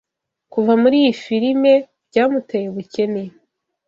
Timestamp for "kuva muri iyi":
0.53-1.13